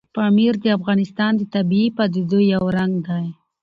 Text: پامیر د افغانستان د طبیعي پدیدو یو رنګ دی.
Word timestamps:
پامیر 0.15 0.53
د 0.63 0.65
افغانستان 0.77 1.31
د 1.37 1.41
طبیعي 1.53 1.89
پدیدو 1.97 2.39
یو 2.53 2.63
رنګ 2.77 2.93
دی. 3.07 3.25